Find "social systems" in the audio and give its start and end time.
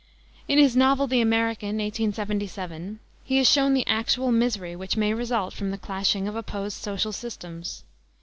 6.81-7.83